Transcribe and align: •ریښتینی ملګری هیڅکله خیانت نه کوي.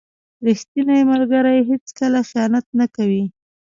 •ریښتینی 0.45 0.99
ملګری 1.11 1.57
هیڅکله 1.69 2.19
خیانت 2.29 2.65
نه 2.79 2.85
کوي. 2.95 3.23